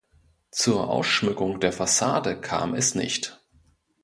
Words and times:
Zur 0.49 0.89
Ausschmückung 0.89 1.59
der 1.59 1.71
Fassade 1.71 2.41
kam 2.41 2.73
es 2.73 2.95
nicht. 2.95 3.39